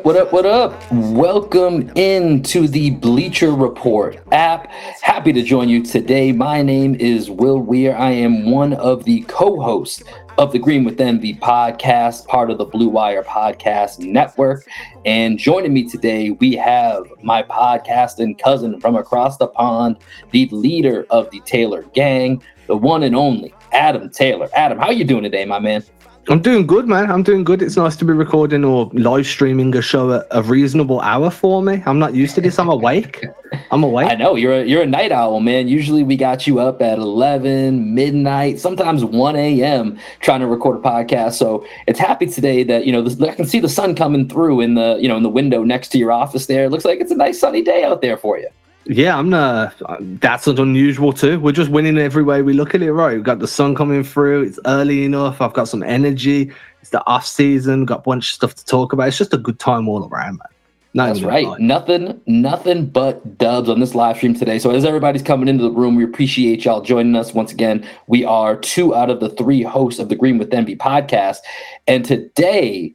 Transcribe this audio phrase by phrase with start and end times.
[0.00, 0.92] Up, what up, what up?
[0.92, 4.70] Welcome into the Bleacher Report app.
[5.02, 6.32] Happy to join you today.
[6.32, 7.94] My name is Will Weir.
[7.94, 10.02] I am one of the co hosts
[10.38, 14.66] of the Green with Envy podcast, part of the Blue Wire Podcast Network.
[15.04, 19.98] And joining me today, we have my podcasting cousin from across the pond,
[20.30, 24.48] the leader of the Taylor Gang, the one and only Adam Taylor.
[24.54, 25.84] Adam, how you doing today, my man?
[26.28, 27.10] I'm doing good, man.
[27.10, 27.62] I'm doing good.
[27.62, 31.62] It's nice to be recording or live streaming a show at a reasonable hour for
[31.62, 31.82] me.
[31.86, 32.58] I'm not used to this.
[32.58, 33.24] I'm awake.
[33.70, 34.06] I'm awake.
[34.08, 35.66] I know you're a, you're a night owl, man.
[35.66, 39.98] Usually we got you up at 11, midnight, sometimes 1 a.m.
[40.20, 41.32] trying to record a podcast.
[41.32, 44.60] So it's happy today that you know this, I can see the sun coming through
[44.60, 46.46] in the you know in the window next to your office.
[46.46, 48.48] There, it looks like it's a nice sunny day out there for you.
[48.86, 49.74] Yeah, I'm not.
[50.20, 51.38] That's not unusual too.
[51.38, 52.92] We're just winning every way we look at it.
[52.92, 54.42] Right, we've got the sun coming through.
[54.44, 55.40] It's early enough.
[55.40, 56.50] I've got some energy.
[56.80, 57.84] It's the off season.
[57.84, 59.08] Got a bunch of stuff to talk about.
[59.08, 60.48] It's just a good time all around, man.
[60.92, 61.46] Not That's right.
[61.60, 64.58] Nothing, nothing but dubs on this live stream today.
[64.58, 67.86] So as everybody's coming into the room, we appreciate y'all joining us once again.
[68.08, 71.38] We are two out of the three hosts of the Green with Envy podcast,
[71.86, 72.92] and today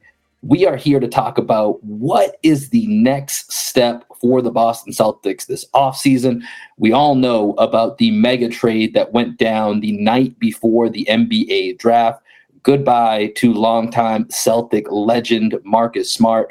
[0.48, 5.48] we are here to talk about what is the next step for the Boston Celtics
[5.48, 6.44] this offseason.
[6.78, 11.80] We all know about the mega trade that went down the night before the NBA
[11.80, 12.22] draft.
[12.62, 16.50] Goodbye to longtime Celtic legend Marcus Smart.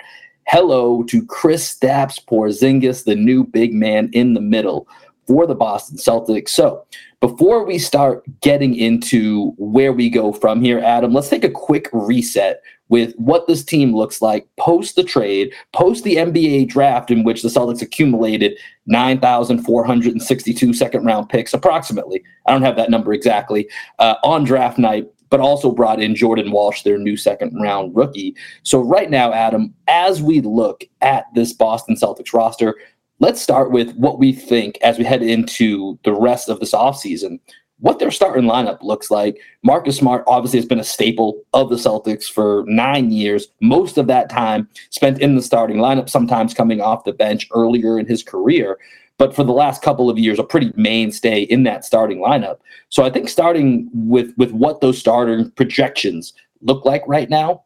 [0.48, 4.88] Hello to Kristaps Porzingis, the new big man in the middle
[5.28, 6.48] for the Boston Celtics.
[6.48, 6.84] So,
[7.20, 11.88] before we start getting into where we go from here, Adam, let's take a quick
[11.92, 17.24] reset with what this team looks like post the trade, post the NBA draft, in
[17.24, 22.22] which the Celtics accumulated 9,462 second round picks, approximately.
[22.46, 23.68] I don't have that number exactly
[23.98, 28.36] uh, on draft night, but also brought in Jordan Walsh, their new second round rookie.
[28.62, 32.76] So, right now, Adam, as we look at this Boston Celtics roster,
[33.20, 37.40] let's start with what we think as we head into the rest of this offseason
[37.84, 39.38] what their starting lineup looks like.
[39.62, 44.06] Marcus Smart obviously has been a staple of the Celtics for nine years, most of
[44.06, 48.22] that time spent in the starting lineup, sometimes coming off the bench earlier in his
[48.22, 48.78] career.
[49.18, 52.56] But for the last couple of years, a pretty mainstay in that starting lineup.
[52.88, 57.64] So I think starting with with what those starting projections look like right now,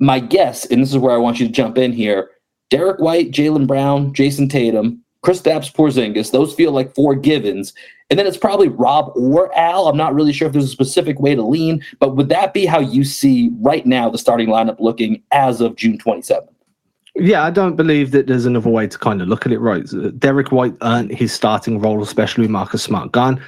[0.00, 2.30] my guess, and this is where I want you to jump in here,
[2.68, 7.72] Derrick White, Jaylen Brown, Jayson Tatum, Kristaps Porzingis, those feel like four givens.
[8.08, 9.88] And then it's probably Rob or Al.
[9.88, 12.64] I'm not really sure if there's a specific way to lean, but would that be
[12.64, 16.48] how you see right now the starting lineup looking as of June 27th?
[17.16, 19.88] Yeah, I don't believe that there's another way to kind of look at it, right?
[20.18, 23.42] Derrick White earned his starting role, especially with Marcus Smart gone.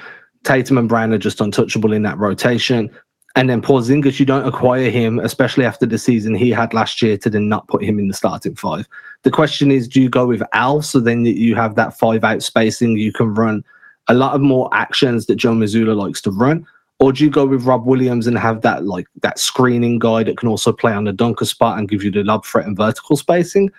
[0.44, 2.90] Tatum and Brown are just untouchable in that rotation.
[3.36, 7.18] And then Porzingis, you don't acquire him, especially after the season he had last year,
[7.18, 8.88] to then not put him in the starting five.
[9.22, 12.42] The question is, do you go with Al so then you have that five out
[12.42, 13.64] spacing you can run
[14.08, 16.66] a lot of more actions that Joe Mazzulla likes to run?
[17.00, 20.36] Or do you go with Rob Williams and have that like that screening guy that
[20.36, 23.16] can also play on the dunker spot and give you the lob threat and vertical
[23.16, 23.70] spacing?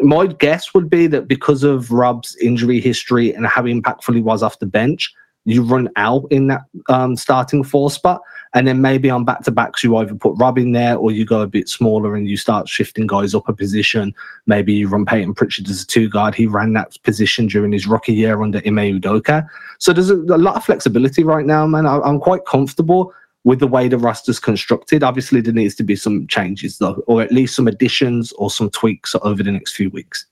[0.00, 4.44] My guess would be that because of Rob's injury history and how impactful he was
[4.44, 5.12] off the bench,
[5.44, 8.20] you run out in that um, starting four spot.
[8.54, 11.24] And then maybe on back to backs, you either put Rob in there or you
[11.24, 14.14] go a bit smaller and you start shifting guys up a position.
[14.46, 16.34] Maybe you run Payton Pritchard as a two guard.
[16.34, 19.46] He ran that position during his rookie year under Ime Udoka.
[19.78, 21.86] So there's a, a lot of flexibility right now, man.
[21.86, 23.12] I, I'm quite comfortable
[23.44, 25.02] with the way the roster's constructed.
[25.02, 28.70] Obviously, there needs to be some changes, though, or at least some additions or some
[28.70, 30.26] tweaks over the next few weeks.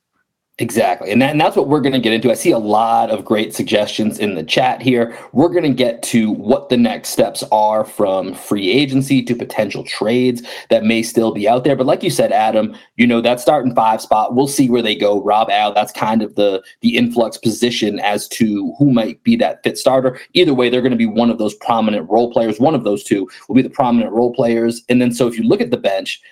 [0.59, 1.11] Exactly.
[1.13, 2.31] And, that, and that's what we're going to get into.
[2.31, 5.15] I see a lot of great suggestions in the chat here.
[5.33, 9.85] We're going to get to what the next steps are from free agency to potential
[9.85, 11.77] trades that may still be out there.
[11.77, 14.95] But like you said, Adam, you know, that starting five spot, we'll see where they
[14.95, 15.23] go.
[15.23, 19.63] Rob Al, that's kind of the the influx position as to who might be that
[19.63, 20.19] fit starter.
[20.33, 22.59] Either way, they're going to be one of those prominent role players.
[22.59, 24.83] One of those two will be the prominent role players.
[24.89, 26.23] And then so if you look at the bench,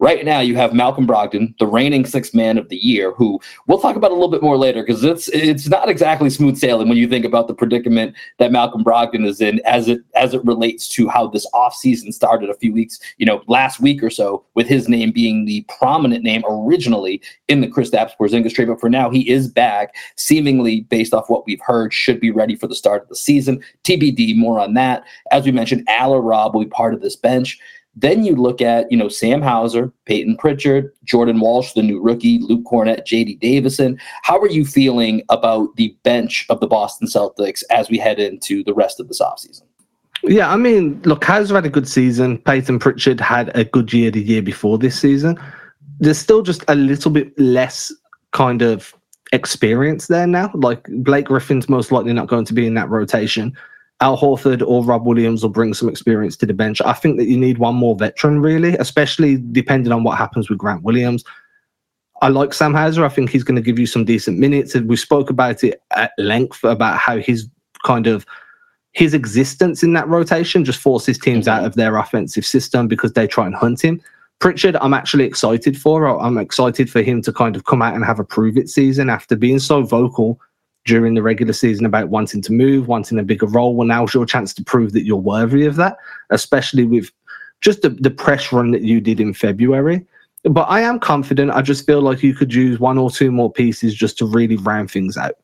[0.00, 3.78] Right now, you have Malcolm Brogdon, the reigning sixth man of the year, who we'll
[3.78, 6.98] talk about a little bit more later because it's it's not exactly smooth sailing when
[6.98, 10.88] you think about the predicament that Malcolm Brogdon is in as it as it relates
[10.88, 14.66] to how this offseason started a few weeks, you know, last week or so, with
[14.66, 18.68] his name being the prominent name originally in the Chris Kristaps Porzingis trade.
[18.68, 22.56] But for now, he is back, seemingly based off what we've heard, should be ready
[22.56, 23.62] for the start of the season.
[23.84, 25.04] TBD, more on that.
[25.30, 27.58] As we mentioned, Al or Rob will be part of this bench.
[27.96, 32.38] Then you look at, you know, Sam Hauser, Payton Pritchard, Jordan Walsh, the new rookie,
[32.40, 33.98] Luke Kornet, JD Davison.
[34.22, 38.64] How are you feeling about the bench of the Boston Celtics as we head into
[38.64, 39.62] the rest of this offseason?
[40.24, 42.38] Yeah, I mean, look, Hauser had a good season.
[42.38, 45.38] Payton Pritchard had a good year the year before this season.
[46.00, 47.92] There's still just a little bit less
[48.32, 48.94] kind of
[49.32, 50.50] experience there now.
[50.54, 53.54] Like Blake Griffin's most likely not going to be in that rotation.
[54.04, 56.82] Al Horford or Rob Williams will bring some experience to the bench.
[56.82, 60.58] I think that you need one more veteran, really, especially depending on what happens with
[60.58, 61.24] Grant Williams.
[62.20, 63.02] I like Sam Hauser.
[63.02, 64.74] I think he's going to give you some decent minutes.
[64.74, 67.48] We spoke about it at length about how his
[67.86, 68.26] kind of
[68.92, 71.66] his existence in that rotation just forces teams out mm-hmm.
[71.66, 74.02] of their offensive system because they try and hunt him.
[74.38, 76.06] Pritchard, I'm actually excited for.
[76.20, 79.08] I'm excited for him to kind of come out and have a prove it season
[79.08, 80.38] after being so vocal
[80.84, 83.74] during the regular season about wanting to move, wanting a bigger role.
[83.74, 85.96] Well, now's your chance to prove that you're worthy of that,
[86.30, 87.10] especially with
[87.60, 90.04] just the, the press run that you did in February.
[90.44, 91.52] But I am confident.
[91.52, 94.56] I just feel like you could use one or two more pieces just to really
[94.56, 95.36] round things out.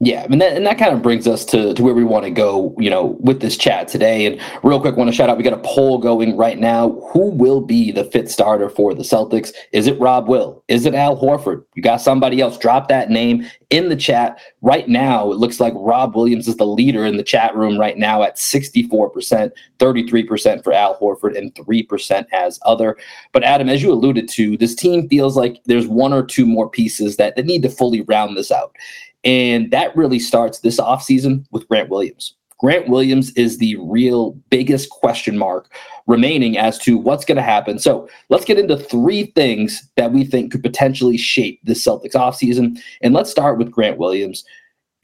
[0.00, 2.30] Yeah, and that and that kind of brings us to, to where we want to
[2.30, 4.26] go, you know, with this chat today.
[4.26, 6.90] And real quick, want to shout out, we got a poll going right now.
[7.12, 9.54] Who will be the fit starter for the Celtics?
[9.72, 10.62] Is it Rob Will?
[10.68, 11.64] Is it Al Horford?
[11.76, 12.58] You got somebody else?
[12.58, 14.38] Drop that name in the chat.
[14.60, 17.96] Right now, it looks like Rob Williams is the leader in the chat room right
[17.96, 22.98] now at 64%, 33% for Al Horford, and 3% as other.
[23.32, 26.68] But Adam, as you alluded to, this team feels like there's one or two more
[26.68, 28.76] pieces that, that need to fully round this out.
[29.26, 32.34] And that really starts this offseason with Grant Williams.
[32.58, 35.70] Grant Williams is the real biggest question mark
[36.06, 37.78] remaining as to what's going to happen.
[37.78, 42.78] So let's get into three things that we think could potentially shape the Celtics offseason.
[43.02, 44.44] And let's start with Grant Williams.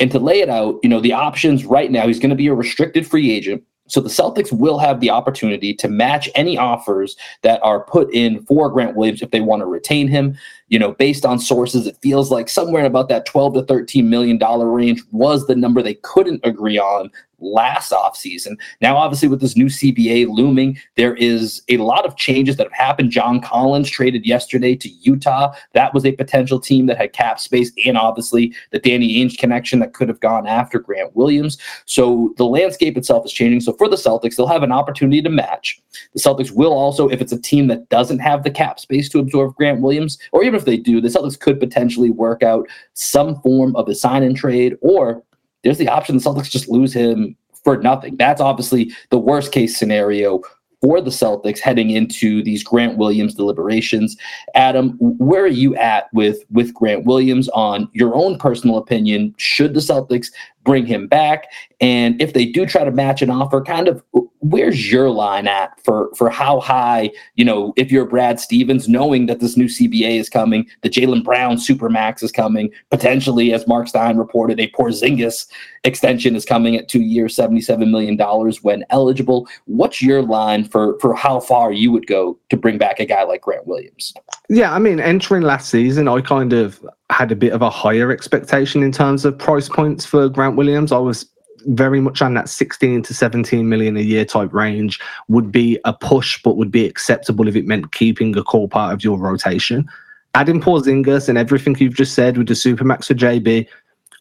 [0.01, 2.47] And to lay it out, you know, the options right now, he's going to be
[2.47, 3.63] a restricted free agent.
[3.89, 8.43] So the Celtics will have the opportunity to match any offers that are put in
[8.47, 10.39] for Grant Williams if they want to retain him.
[10.73, 14.09] You know, based on sources, it feels like somewhere in about that 12 to 13
[14.09, 17.11] million dollar range was the number they couldn't agree on
[17.43, 18.59] last offseason.
[18.81, 22.73] Now, obviously, with this new CBA looming, there is a lot of changes that have
[22.73, 23.11] happened.
[23.11, 25.55] John Collins traded yesterday to Utah.
[25.75, 29.81] That was a potential team that had cap space, and obviously the Danny Ainge connection
[29.81, 31.59] that could have gone after Grant Williams.
[31.85, 33.61] So the landscape itself is changing.
[33.61, 35.81] So for the Celtics, they'll have an opportunity to match.
[36.15, 39.19] The Celtics will also, if it's a team that doesn't have the cap space to
[39.19, 43.41] absorb Grant Williams, or even if they do, the Celtics could potentially work out some
[43.43, 45.23] form of a sign and trade or
[45.63, 48.17] there's the option the Celtics just lose him for nothing.
[48.17, 50.41] That's obviously the worst case scenario
[50.81, 54.17] for the Celtics heading into these Grant Williams deliberations.
[54.57, 59.33] Adam, where are you at with with Grant Williams on your own personal opinion?
[59.39, 60.33] Should the Celtics
[60.65, 61.47] bring him back?
[61.81, 64.03] And if they do try to match an offer, kind of
[64.43, 69.27] where's your line at for for how high, you know, if you're Brad Stevens, knowing
[69.27, 73.89] that this new CBA is coming, the Jaylen Brown Supermax is coming, potentially, as Marc
[73.89, 75.47] Stein reported, a Porzingis
[75.85, 78.17] extension is coming at two years, $77 million
[78.63, 79.49] when eligible.
[79.67, 83.23] What's your line for for how far you would go to bring back a guy
[83.23, 84.13] like Grant Williams?
[84.49, 88.11] Yeah, I mean, entering last season, I kind of had a bit of a higher
[88.11, 90.93] expectation in terms of price points for Grant Williams.
[90.93, 91.27] I was
[91.67, 95.93] very much on that 16 to 17 million a year type range would be a
[95.93, 99.89] push, but would be acceptable if it meant keeping a core part of your rotation.
[100.35, 103.69] Adding Porzingis and everything you've just said with the Supermax for JB,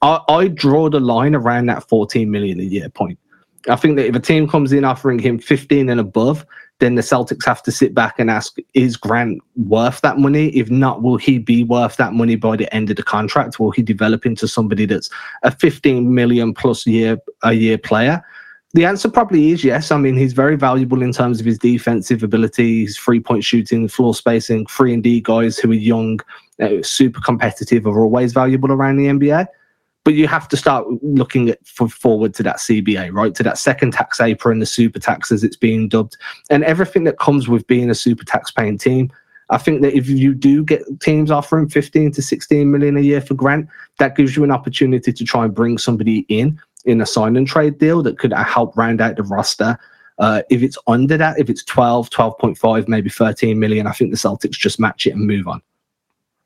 [0.02, 3.18] I, I draw the line around that 14 million a year point.
[3.70, 6.46] I think that if a team comes in offering him 15 and above,
[6.82, 10.48] then the Celtics have to sit back and ask, is Grant worth that money?
[10.50, 13.60] If not, will he be worth that money by the end of the contract?
[13.60, 15.08] Will he develop into somebody that's
[15.44, 18.24] a 15 million plus year a year player?
[18.74, 19.92] The answer probably is yes.
[19.92, 23.88] I mean, he's very valuable in terms of his defensive ability, his three point shooting,
[23.88, 24.66] floor spacing.
[24.66, 26.20] Three and D guys who are young,
[26.60, 29.48] uh, super competitive, are always valuable around the NBA
[30.04, 33.36] but you have to start looking at for forward to that CBA, right?
[33.36, 36.18] To that second tax apron, and the super tax as it's being dubbed,
[36.50, 39.12] and everything that comes with being a super tax paying team.
[39.50, 43.20] I think that if you do get teams offering 15 to 16 million a year
[43.20, 43.68] for Grant,
[44.00, 47.48] that gives you an opportunity to try and bring somebody in in a sign and
[47.48, 49.78] trade deal that could help round out the roster.
[50.20, 54.18] Uh, if it's under that, if it's 12, 12.5, maybe 13 million, I think the
[54.18, 55.62] Celtics just match it and move on.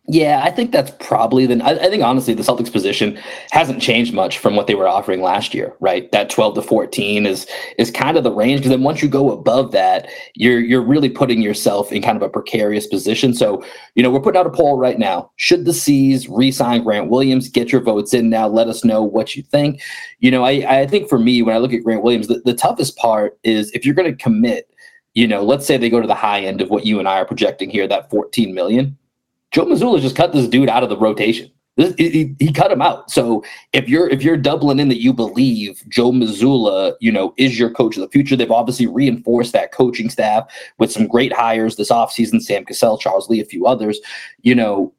[0.08, 1.66] Yeah, I think that's probably the.
[1.66, 3.18] I, think honestly, the Celtics' position
[3.50, 5.76] hasn't changed much from what they were offering last year.
[5.80, 7.48] Right, that twelve to fourteen is
[7.80, 8.60] is kind of the range.
[8.60, 12.22] Because then once you go above that, you're you're really putting yourself in kind of
[12.22, 13.34] a precarious position.
[13.34, 15.32] So you know, we're putting out a poll right now.
[15.38, 17.50] Should the C's re-sign Grant Williams?
[17.50, 18.48] Get your votes in now.
[18.48, 19.82] Let us know what you think.
[20.20, 22.54] You know, I I think for me, when I look at Grant Williams, the, the
[22.54, 24.70] toughest part is if you're going to commit.
[25.16, 27.20] You know, let's say they go to the high end of what you and I
[27.20, 28.98] are projecting here, that 14 million
[29.56, 31.50] Joe Mazzulla just cut this dude out of the rotation.
[31.78, 33.10] This, he, he, cut him out.
[33.10, 37.58] So if you're if you're doubling in that you believe Joe Mazzulla, you know, is
[37.58, 41.78] your coach of the future, they've obviously reinforced that coaching staff with some great hires
[41.78, 44.02] this offseason, Sam Cassell, Charles Lee, a few others.
[44.42, 44.94] You know,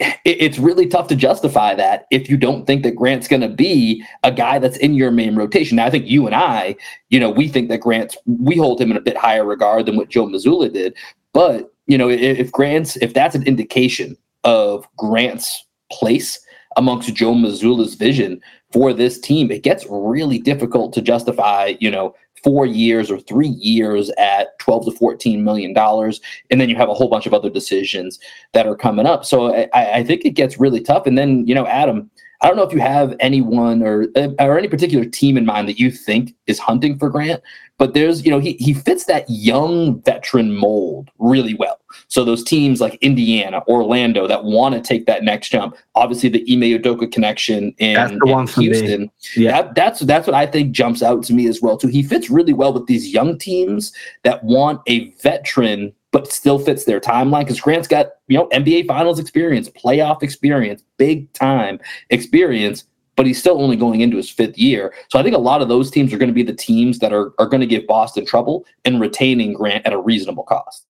[0.00, 3.50] it, it's really tough to justify that if you don't think that Grant's going to
[3.50, 5.76] be a guy that's in your main rotation.
[5.76, 6.74] Now, I think you and I,
[7.10, 9.96] you know, we think that Grant's we hold him in a bit higher regard than
[9.96, 10.94] what Joe Mazzulla did,
[11.34, 16.38] but you know, if, Grant's if that's an indication of Grant's place
[16.76, 18.40] amongst Joe Mazzulla's vision
[18.72, 23.48] for this team, it gets really difficult to justify, you know, four years or three
[23.48, 26.20] years at 12 to 14 million dollars.
[26.50, 28.18] And then you have a whole bunch of other decisions
[28.52, 29.24] that are coming up.
[29.24, 31.06] So I, I think it gets really tough.
[31.06, 32.10] And then, you know, Adam,
[32.42, 35.68] I don't know if you have anyone or uh, or any particular team in mind
[35.68, 37.40] that you think is hunting for Grant,
[37.78, 41.78] but there's you know he he fits that young veteran mold really well.
[42.08, 45.76] So those teams like Indiana, Orlando that want to take that next jump.
[45.94, 49.10] Obviously, the Ime Udoka connection in, in Houston.
[49.36, 51.88] Yeah, that, that's that's what I think jumps out to me as well too.
[51.88, 53.92] He fits really well with these young teams
[54.24, 58.86] that want a veteran but still fits their timeline because Grant's got, you know, NBA
[58.86, 62.84] finals experience, playoff experience, big time experience,
[63.16, 64.94] but he's still only going into his fifth year.
[65.08, 67.12] So I think a lot of those teams are going to be the teams that
[67.12, 70.86] are, are going to give Boston trouble in retaining Grant at a reasonable cost.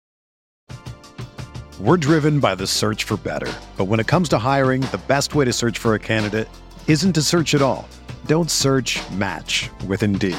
[1.80, 3.52] We're driven by the search for better.
[3.76, 6.48] But when it comes to hiring, the best way to search for a candidate
[6.88, 7.88] isn't to search at all.
[8.26, 10.38] Don't search match with Indeed.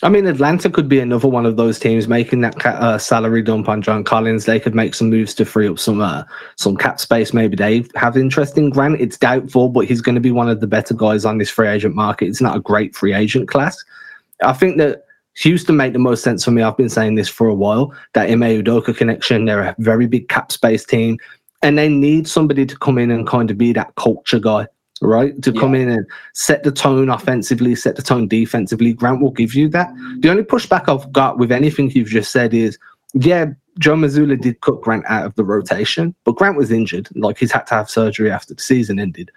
[0.00, 3.68] I mean, Atlanta could be another one of those teams making that uh, salary dump
[3.68, 4.44] on John Collins.
[4.44, 6.22] They could make some moves to free up some uh,
[6.56, 7.34] some cap space.
[7.34, 9.00] Maybe they have interest in Grant.
[9.00, 11.66] It's doubtful, but he's going to be one of the better guys on this free
[11.66, 12.28] agent market.
[12.28, 13.76] It's not a great free agent class.
[14.44, 15.02] I think that
[15.38, 16.62] Houston make the most sense for me.
[16.62, 17.92] I've been saying this for a while.
[18.14, 19.46] That Ime Udoka connection.
[19.46, 21.18] They're a very big cap space team.
[21.62, 24.66] and they need somebody to come in and kind of be that culture guy,
[25.02, 25.40] right?
[25.42, 25.82] To come Yeah.
[25.82, 28.92] in and set the tone offensively, set the tone defensively.
[28.92, 29.92] Grant will give you that.
[30.20, 32.78] The only pushback I've got with anything you've just said is,
[33.14, 33.46] yeah,
[33.78, 37.08] Joe Mazzulla did cut Grant out of the rotation, but Grant was injured.
[37.14, 39.30] Like he's had to have surgery after the season ended.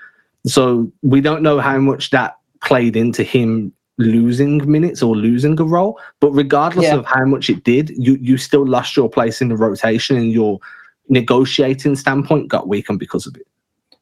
[0.45, 5.63] So we don't know how much that played into him losing minutes or losing a
[5.63, 5.99] role.
[6.19, 6.95] But regardless Yeah.
[6.95, 10.31] of how much it did, you you still lost your place in the rotation and
[10.31, 10.59] your
[11.09, 13.45] negotiating standpoint got weakened because of it.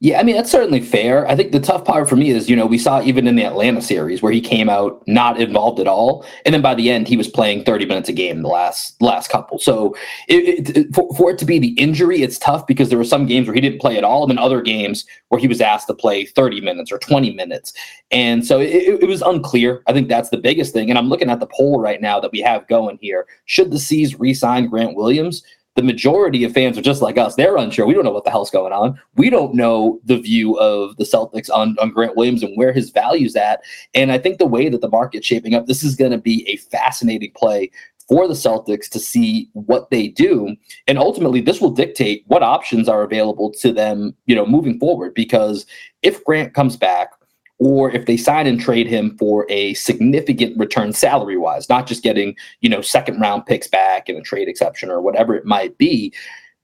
[0.02, 1.28] Yeah, I mean that's certainly fair.
[1.28, 3.44] I think the tough part for me is, you know, we saw even in the
[3.44, 7.10] Atlanta series where he came out not involved at all, and then by the end
[7.10, 9.60] he was playing 30 minutes a game the last last couple.
[9.60, 9.94] So
[10.30, 13.26] it, it, for, for it to be the injury, it's tough because there were some
[13.26, 15.88] games where he didn't play at all, and then other games where he was asked
[15.88, 17.74] to play 30 minutes or 20 minutes,
[18.10, 18.70] and so it,
[19.04, 19.82] it- was unclear.
[19.88, 20.90] I think that's the biggest thing.
[20.90, 23.26] And I'm looking at the poll right now that we have going here.
[23.46, 25.44] Should the C's re-sign Grant Williams?
[25.76, 27.36] The majority of fans are just like us.
[27.36, 27.86] They're unsure.
[27.86, 29.00] We don't know what the hell's going on.
[29.16, 32.90] We don't know the view of the Celtics on, on Grant Williams and where his
[32.90, 33.62] value's at.
[33.94, 36.48] And I think the way that the market's shaping up, this is going to be
[36.50, 37.72] a fascinating play
[38.10, 40.56] for the Celtics to see what they do.
[40.88, 45.14] And ultimately, this will dictate what options are available to them, you know, moving forward.
[45.14, 45.66] Because
[46.02, 47.12] if Grant comes back,
[47.60, 52.04] or if they sign and trade him for a significant return salary wise, not just
[52.04, 55.78] getting, you know, second round picks back and a trade exception or whatever it might
[55.78, 56.14] be,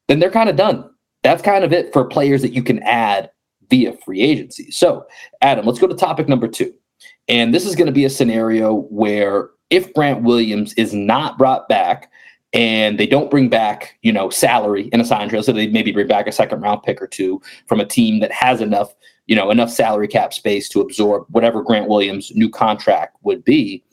[0.08, 0.90] then they're kind of done.
[1.22, 3.30] That's kind of it for players that you can add
[3.70, 4.72] via free agency.
[4.72, 5.06] So,
[5.42, 6.74] Adam, let's go to topic number two.
[7.28, 11.68] And this is going to be a scenario where if Grant Williams is not brought
[11.68, 12.12] back
[12.54, 15.92] and they don't bring back, you know, salary in a sign trail, so they maybe
[15.92, 18.94] bring back a second round pick or two from a team that has enough
[19.27, 23.84] you know, enough salary cap space to absorb whatever Grant Williams' new contract would be,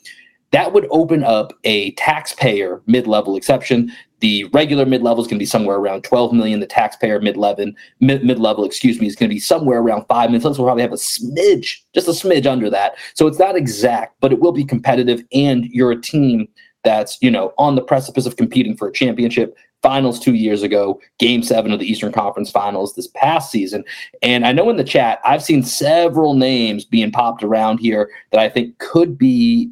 [0.53, 3.91] that would open up a taxpayer mid-level exception.
[4.21, 6.61] The regular mid-level is going to be somewhere around 12 million.
[6.61, 10.43] The taxpayer mid-level, mid- mid-level, excuse me, is going to be somewhere around five million.
[10.43, 12.97] So we'll probably have a smidge, just a smidge under that.
[13.15, 15.25] So it's not exact, but it will be competitive.
[15.33, 16.47] And you're a team
[16.85, 21.01] that's you know on the precipice of competing for a championship finals two years ago,
[21.19, 23.85] game seven of the Eastern Conference finals this past season.
[24.23, 28.41] And I know in the chat, I've seen several names being popped around here that
[28.41, 29.71] I think could be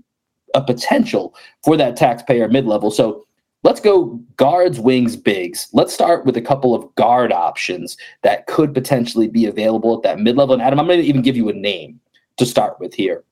[0.55, 2.91] a potential for that taxpayer mid level.
[2.91, 3.25] So
[3.63, 5.69] let's go guards, wings, bigs.
[5.73, 10.19] Let's start with a couple of guard options that could potentially be available at that
[10.19, 10.55] mid level.
[10.55, 12.01] And Adam, I'm going to even give you a name
[12.39, 13.23] to start with here.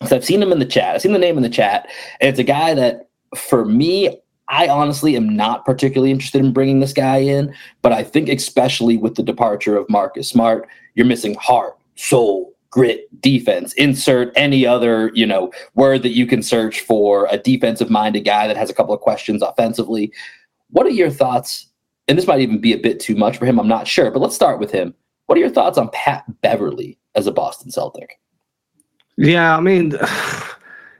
[0.00, 0.94] Because I've seen him in the chat.
[0.94, 1.88] I've seen the name in the chat.
[2.20, 6.80] And it's a guy that, for me, I honestly am not particularly interested in bringing
[6.80, 11.34] this guy in, but I think especially with the departure of Marcus Smart, you're missing
[11.34, 13.72] heart, soul, grit, defense.
[13.74, 18.46] Insert any other, you know, word that you can search for a defensive minded guy
[18.46, 20.12] that has a couple of questions offensively.
[20.70, 21.66] What are your thoughts?
[22.06, 24.20] And this might even be a bit too much for him, I'm not sure, but
[24.20, 24.94] let's start with him.
[25.26, 28.18] What are your thoughts on Pat Beverley as a Boston Celtic?
[29.18, 29.94] Yeah, I mean,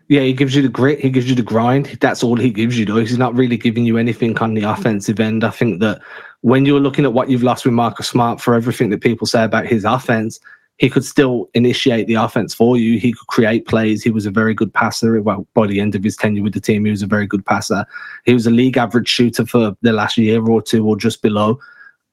[0.08, 1.98] yeah, he gives you the grit, he gives you the grind.
[2.00, 2.96] That's all he gives you, though.
[2.96, 5.44] He's not really giving you anything on the offensive end.
[5.44, 6.00] I think that
[6.40, 9.44] when you're looking at what you've lost with Marcus Smart for everything that people say
[9.44, 10.40] about his offense,
[10.78, 12.98] he could still initiate the offense for you.
[12.98, 14.02] He could create plays.
[14.02, 15.20] He was a very good passer.
[15.20, 17.44] Well, by the end of his tenure with the team, he was a very good
[17.44, 17.84] passer.
[18.24, 21.58] He was a league average shooter for the last year or two or just below.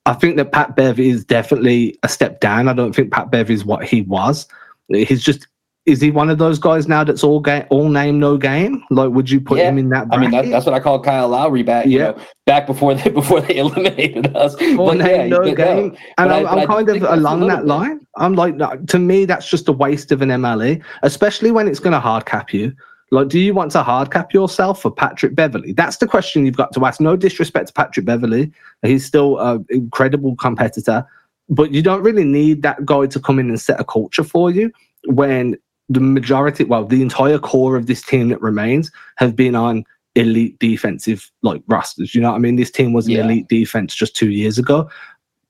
[0.07, 2.67] I think that Pat Bev is definitely a step down.
[2.67, 4.47] I don't think Pat Bev is what he was.
[4.89, 5.47] He's just
[5.85, 8.83] is he one of those guys now that's all game, all name, no game?
[8.89, 9.69] Like, would you put Yeah.
[9.69, 10.07] him in that?
[10.11, 12.11] I mean, that, that's what I call Kyle Lowry back, you Yeah.
[12.11, 12.17] know,
[12.47, 14.55] back before they before they eliminated us.
[14.77, 15.77] all But name, yeah, no game.
[15.87, 17.65] and But I- I'm, but I'm kind of along that bit.
[17.67, 17.99] line.
[18.17, 21.93] I'm like, to me, that's just a waste of an MLE, especially when it's going
[21.93, 22.73] to hard cap you.
[23.11, 25.73] Like, do you want to hard cap yourself for Patrick Beverley?
[25.73, 26.99] That's the question you've got to ask.
[26.99, 31.05] No disrespect to Patrick Beverley, he's still an incredible competitor,
[31.47, 34.49] but you don't really need that guy to come in and set a culture for
[34.49, 34.71] you
[35.07, 35.55] when
[35.89, 39.83] the majority, well, the entire core of this team that remains have been on
[40.15, 42.15] elite defensive like rosters.
[42.15, 42.55] You know what I mean?
[42.55, 43.25] This team was an Yeah.
[43.25, 44.89] elite defense just two years ago.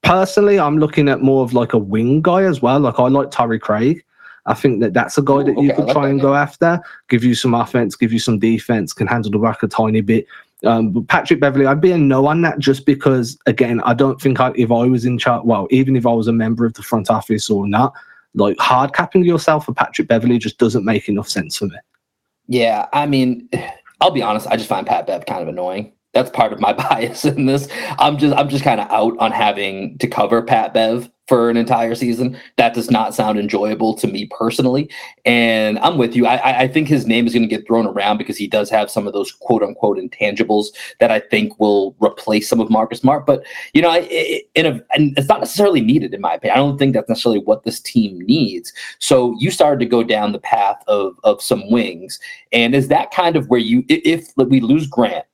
[0.04, 2.80] Personally, I'm looking at more of like a wing guy as well.
[2.80, 4.04] Like I like Torrey Craig.
[4.48, 6.36] I think that that's a guy Ooh, that you okay, could try that and go
[6.36, 10.02] after, give you some offense, give you some defense, can handle the rock a tiny
[10.02, 10.28] bit.
[10.64, 14.22] Um, but Patrick Beverley, I'd be a no on that just because, again, I don't
[14.22, 16.74] think I, if I was in charge, well, even if I was a member of
[16.74, 17.94] the front office or not,
[18.36, 21.78] like hard capping yourself for Patrick Beverley just doesn't make enough sense for me.
[22.48, 23.50] Yeah, I mean,
[24.02, 24.48] I'll be honest.
[24.48, 25.94] I just find Pat Bev kind of annoying.
[26.16, 27.68] That's part of my bias in this.
[28.00, 31.58] I'm just I'm just kind of out on having to cover Pat Bev for an
[31.58, 32.38] entire season.
[32.58, 34.90] That does not sound enjoyable to me personally.
[35.26, 36.28] And I'm with you.
[36.28, 38.92] I, I think his name is going to get thrown around because he does have
[38.92, 40.68] some of those quote unquote intangibles
[41.00, 43.26] that I think will replace some of Marcus Smart.
[43.26, 44.84] But you know, a, and
[45.18, 46.56] it's not necessarily needed in my opinion.
[46.56, 48.72] I don't think that's necessarily what this team needs.
[49.00, 52.20] So you started to go down the path of of some wings,
[52.52, 55.26] and is that kind of where you if we lose Grant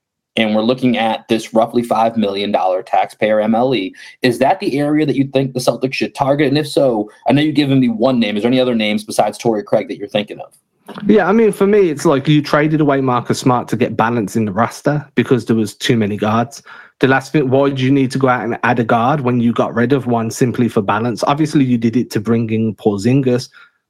[0.42, 2.52] and we're looking at this roughly $5 million
[2.86, 6.48] taxpayer MLE, is that the area that you think the Celtics should target?
[6.48, 8.38] And if so, I know you've given me one name.
[8.38, 10.58] Is there any other names besides Torrey Craig that you're thinking of?
[11.06, 14.36] Yeah, I mean, for me, it's like you traded away Marcus Smart to get balance
[14.36, 16.64] in the roster because there was too many guards.
[17.00, 19.40] The last thing, why did you need to go out and add a guard when
[19.40, 21.24] you got rid of one simply for balance?
[21.24, 23.50] Obviously, you did it to bring in Porzingis,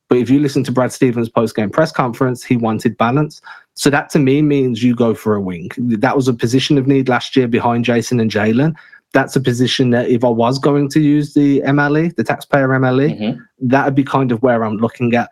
[0.09, 3.41] but if you listen to Brad Stevens' post-game press conference, he wanted balance.
[3.75, 5.69] So that to me means you go for a wing.
[5.77, 8.75] That was a position of need last year behind Jayson and Jaylen.
[9.13, 13.17] That's a position that if I was going to use the MLE, the taxpayer MLE,
[13.17, 13.41] mm-hmm.
[13.67, 15.29] that would be kind of where I'm looking at.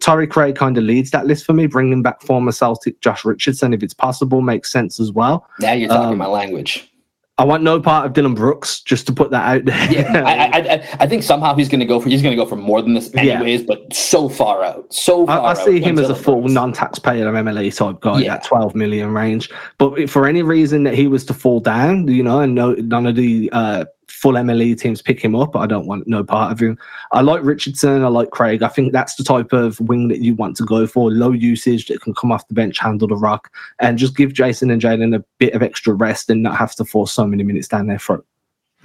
[0.00, 3.74] Torrey Craig kind of leads that list for me, bringing back former Celtic Josh Richardson,
[3.74, 5.46] if it's possible, makes sense as well.
[5.60, 6.90] Now you're talking um, my language.
[7.36, 9.92] I want no part of Dillon Brooks, just to put that out there.
[9.92, 12.48] yeah, I, I, I think somehow he's going to go for he's going to go
[12.48, 13.60] for more than this, anyways.
[13.62, 13.66] Yeah.
[13.66, 15.40] But so far out, so far.
[15.40, 16.52] I, I see him as a full Brooks.
[16.52, 18.34] non-taxpayer MLE type guy, yeah.
[18.34, 19.50] that twelve million range.
[19.78, 23.06] But for any reason that he was to fall down, you know, and no, none
[23.06, 23.86] of the uh,
[24.24, 25.54] full MLE teams pick him up.
[25.54, 26.78] I don't want no part of him.
[27.12, 28.02] I like Richardson.
[28.02, 28.62] I like Craig.
[28.62, 31.10] I think that's the type of wing that you want to go for.
[31.10, 34.70] Low usage that can come off the bench, handle the rock, and just give Jayson
[34.70, 37.68] and Jaylen a bit of extra rest and not have to force so many minutes
[37.68, 38.24] down their throat.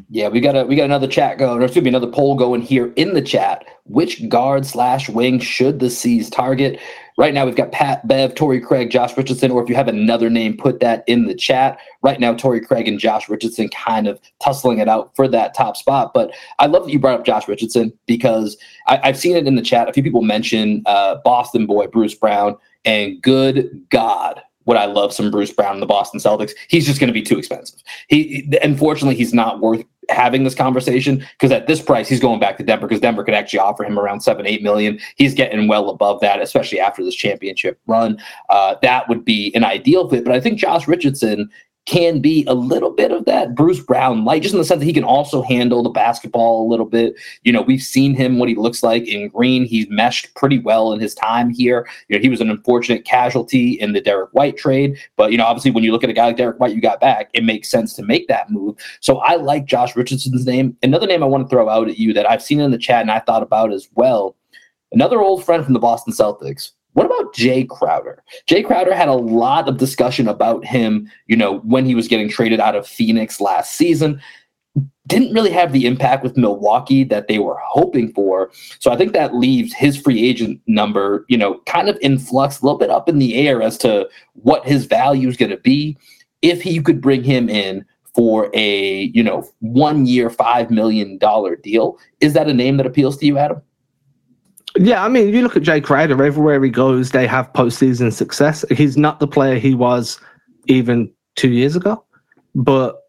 [0.10, 1.60] Yeah, we got a we got another chat going.
[1.60, 3.66] There's gonna be another poll going here in the chat.
[3.84, 6.80] Which guard slash wing should the C's target?
[7.18, 10.30] Right now, we've got Pat Bev, Torrey Craig, Josh Richardson, or if you have another
[10.30, 11.78] name, put that in the chat.
[12.02, 15.76] Right now, Torrey Craig and Josh Richardson kind of tussling it out for that top
[15.76, 16.14] spot.
[16.14, 18.58] But I love that you brought up Josh Richardson because
[18.88, 19.90] I, have seen it in the chat.
[19.90, 25.12] A few people mention uh, Boston boy Bruce Brown, and good God, would I love
[25.12, 26.52] some Bruce Brown in the Boston Celtics?
[26.68, 27.82] He's just going to be too expensive.
[28.08, 32.58] He unfortunately he's not worth having this conversation because at this price he's going back
[32.58, 35.00] to Denver because Denver could actually offer him around seven eight million.
[35.16, 38.22] He's getting well above that, especially after this championship run.
[38.50, 40.24] Uh, that would be an ideal fit.
[40.24, 41.50] But I think Josh Richardson
[41.86, 44.86] can be a little bit of that Bruce Brown light, just in the sense that
[44.86, 47.15] he can also handle the basketball a little bit.
[47.44, 49.65] You know, we've seen him what he looks like in green.
[49.65, 51.88] He's meshed pretty well in his time here.
[52.08, 55.46] You know, he was an unfortunate casualty in the Derrick White trade, but you know,
[55.46, 57.72] obviously when you look at a guy like Derrick White, you got back, it makes
[57.72, 58.76] sense to make that move.
[59.00, 60.78] So I like Josh Richardson's name.
[60.84, 63.02] Another name I want to throw out at you that I've seen in the chat
[63.02, 64.36] and I thought about as well.
[64.92, 68.23] Another old friend from the Boston Celtics, what about Jae Crowder?
[68.47, 72.30] Jae Crowder had a lot of discussion about him, you know, when he was getting
[72.30, 74.21] traded out of Phoenix last season.
[75.08, 78.52] Didn't really have the impact with Milwaukee that they were hoping for.
[78.80, 82.62] So I think that leaves his free agent number, you know, kind of in flux,
[82.62, 85.58] a little bit up in the air as to what his value is going to
[85.58, 85.97] be.
[86.41, 91.97] If he could bring him in for a, you know, one year, $5 million deal,
[92.21, 93.62] is that a name that appeals to you, Adam?
[94.78, 98.64] Yeah, I mean, you look at Jae Crowder, everywhere he goes, they have postseason success.
[98.70, 100.20] He's not the player he was
[100.68, 102.04] even two years ago,
[102.56, 103.02] but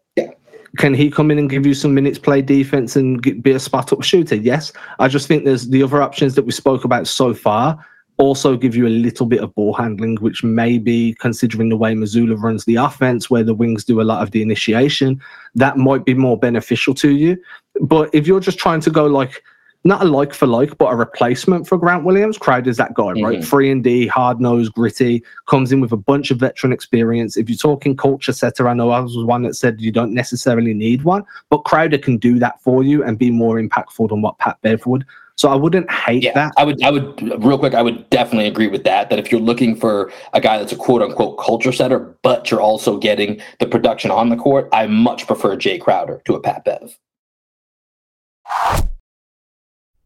[0.77, 3.59] can he come in and give you some minutes, play defense, and get, be a
[3.59, 4.35] spot up shooter?
[4.35, 4.71] Yes.
[4.99, 7.77] I just think there's the other options that we spoke about so far
[8.21, 11.93] also give you a little bit of ball handling, which may be considering the way
[11.93, 15.19] Mazzulla runs the offense, where the wings do a lot of the initiation,
[15.55, 17.35] that might be more beneficial to you.
[17.81, 19.43] But if you're just trying to go like
[19.83, 22.37] not a like for like, but a replacement for Grant Williams.
[22.37, 23.23] Crowder's that guy, mm-hmm.
[23.23, 23.43] right?
[23.43, 27.35] Free and D, hard nosed, gritty, comes in with a bunch of veteran experience.
[27.35, 30.73] If you're talking culture setter, I know I was one that said you don't necessarily
[30.73, 34.37] need one, but Crowder can do that for you and be more impactful than what
[34.37, 35.05] Pat Bev would.
[35.35, 36.53] So I wouldn't hate yeah, that.
[36.57, 39.09] I would, I would, real quick, I would definitely agree with that.
[39.09, 42.61] That if you're looking for a guy that's a quote unquote culture setter, but you're
[42.61, 46.63] also getting the production on the court, I much prefer Jae Crowder to a Pat
[46.63, 46.95] Bev.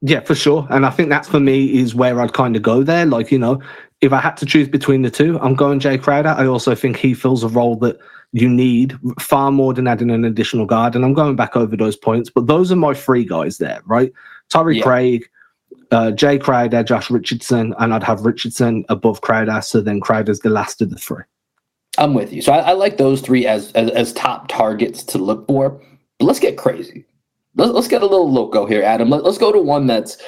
[0.00, 0.66] Yeah, for sure.
[0.70, 3.04] And I think that's for me is where I'd kind of go there.
[3.04, 3.60] Like, you know,
[4.00, 6.28] if I had to choose between the two, I'm going Jae Crowder.
[6.28, 7.98] I also think he fills a role that
[8.32, 10.94] you need far more than adding an additional guard.
[10.94, 14.12] And I'm going back over those points, but those are my three guys there, right?
[14.50, 14.82] Torrey yeah.
[14.82, 15.28] Craig,
[15.90, 19.60] uh, Jae Crowder, Josh Richardson, and I'd have Richardson above Crowder.
[19.62, 21.24] So then Crowder's the last of the three.
[21.96, 22.42] I'm with you.
[22.42, 25.82] So I, I like those three as, as, as top targets to look for.
[26.18, 27.04] But let's get crazy
[27.54, 29.10] let's, let's get a little loco here, Adam.
[29.10, 30.18] Let, let's go to one that's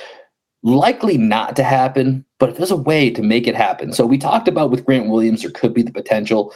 [0.62, 3.92] likely not to happen, but if there's a way to make it happen.
[3.92, 6.54] So we talked about with Grant Williams, there could be the potential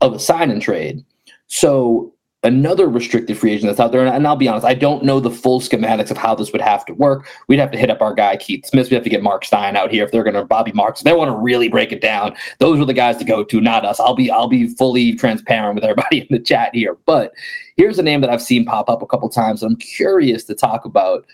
[0.00, 1.04] of a sign and trade.
[1.46, 2.11] So
[2.44, 4.04] another restricted free agent that's out there.
[4.04, 6.84] And, I'll be honest, I don't know the full schematics of how this would have
[6.86, 7.26] to work.
[7.46, 8.90] We'd have to hit up our guy Keith Smith.
[8.90, 11.00] We have to get Marc Stein out here if they're going to Bobby Marks.
[11.00, 13.60] If they want to really break it down, those are the guys to go to,
[13.60, 14.00] not us.
[14.00, 16.96] I'll be I'll be fully transparent with everybody in the chat here.
[17.06, 17.32] But
[17.76, 19.62] here's a name that I've seen pop up a couple times.
[19.62, 21.26] I'm curious to talk about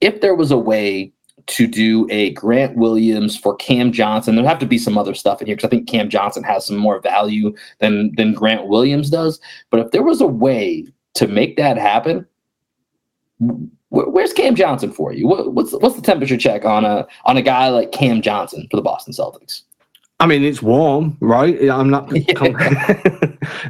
[0.00, 1.12] if there was a way
[1.46, 4.34] to do a Grant Williams for Cam Johnson.
[4.34, 6.66] There'd have to be some other stuff in here because I think Cam Johnson has
[6.66, 9.40] some more value than than Grant Williams does.
[9.70, 12.26] But if there was a way to make that happen,
[13.90, 15.26] where's Cam Johnson for you?
[15.26, 18.82] what's what's the temperature check on a on a guy like Cam Johnson for the
[18.82, 19.62] Boston Celtics?
[20.20, 21.68] I mean, it's warm, right?
[21.68, 22.26] I'm not like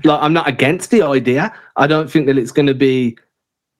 [0.04, 1.52] I'm not against the idea.
[1.76, 3.16] I don't think that it's going to be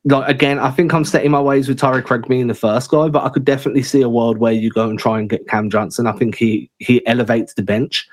[0.05, 3.09] like again, I think I'm setting my ways with Torrey Craig being the first guy,
[3.09, 5.71] but I could definitely see a world where you go and try and get Cam
[5.71, 6.07] Johnson.
[6.07, 8.09] I think he he elevates the bench.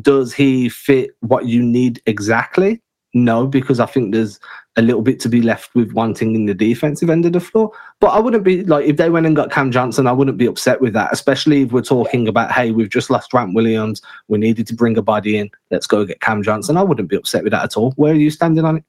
[0.00, 2.80] Does he fit what you need exactly?
[3.14, 4.40] No, because I think there's
[4.76, 7.70] a little bit to be left with wanting in the defensive end of the floor.
[8.00, 10.46] But I wouldn't be like if they went and got Cam Johnson, I wouldn't be
[10.46, 14.38] upset with that, especially if we're talking about hey, we've just lost Grant Williams, we
[14.38, 16.76] needed to bring a body in, let's go get Cam Johnson.
[16.76, 17.92] I wouldn't be upset with that at all.
[17.92, 18.84] Where are you standing on it?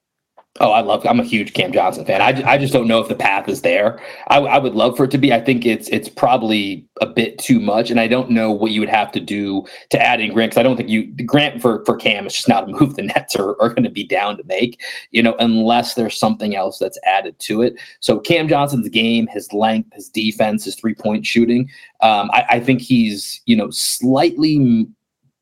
[0.60, 1.04] Oh, I love.
[1.08, 2.22] I'm a huge Cam Johnson fan.
[2.22, 4.00] I, I just don't know if the path is there.
[4.28, 5.34] I, I would love for it to be.
[5.34, 8.80] I think it's it's probably a bit too much, and I don't know what you
[8.80, 11.84] would have to do to add in Grant because I don't think you Grant for
[11.86, 14.38] for Cam is just not a move the Nets are, are going to be down
[14.38, 14.80] to make.
[15.10, 17.74] You know, unless there's something else that's added to it.
[18.00, 21.68] So Cam Johnson's game, his length, his defense, his three point shooting.
[22.02, 24.86] Um, I, I think he's you know slightly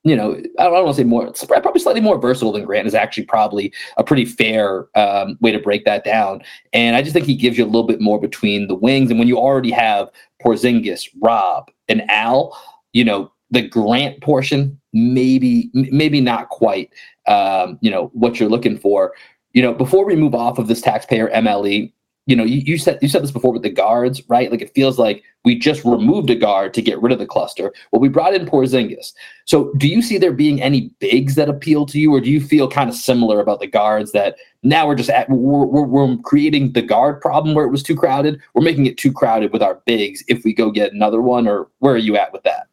[0.03, 2.95] you know, I don't, want to say more, probably slightly more versatile than Grant is
[2.95, 6.41] actually probably a pretty fair um, way to break that down.
[6.73, 9.11] And I just think he gives you a little bit more between the wings.
[9.11, 10.09] And when you already have
[10.43, 12.57] Porzingis, Rob, and Al,
[12.93, 16.91] you know, the Grant portion, maybe, maybe not quite,
[17.27, 19.13] um, you know, what you're looking for.
[19.53, 21.91] You know, before we move off of this taxpayer MLE,
[22.27, 24.51] you know, you, you said you said this before with the guards, right?
[24.51, 27.73] Like it feels like we just removed a guard to get rid of the cluster.
[27.91, 29.13] Well, we brought in Porzingis.
[29.45, 32.39] So, do you see there being any bigs that appeal to you, or do you
[32.39, 36.17] feel kind of similar about the guards that now we're just at we're, we're, we're
[36.17, 38.39] creating the guard problem where it was too crowded?
[38.53, 41.69] We're making it too crowded with our bigs if we go get another one, or
[41.79, 42.67] where are you at with that?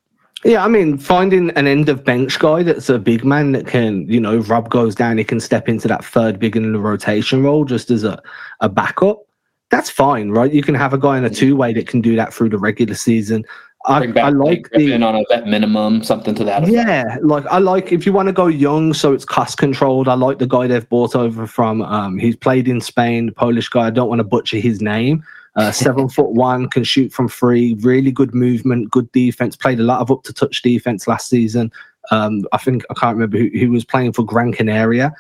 [0.45, 4.09] Yeah, I mean, finding an end of bench guy that's a big man that can,
[4.09, 7.43] you know, Rob goes down, he can step into that third big in the rotation
[7.43, 8.23] role just as a,
[8.61, 9.28] a backup
[9.71, 10.53] that's fine, right?
[10.53, 12.59] You can have a guy in a two way that can do that through the
[12.59, 13.45] regular season.
[13.87, 16.65] I, I like the on a vet minimum, something to that.
[16.65, 16.75] Effect.
[16.75, 20.09] Yeah, like I like if you want to go young, so it's cost controlled.
[20.09, 21.83] I like the guy they've bought over from.
[21.83, 23.87] Um, he's played in Spain, Polish guy.
[23.87, 25.25] I don't want to butcher his name.
[25.57, 27.75] Uh, seven foot one, can shoot from three.
[27.81, 29.57] Really good movement, good defense.
[29.57, 31.73] Played a lot of up to touch defense last season.
[32.11, 35.13] Um, I think I can't remember who, who was playing for Gran Canaria